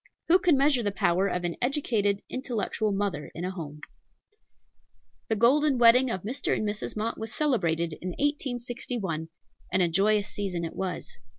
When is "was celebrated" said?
7.19-7.93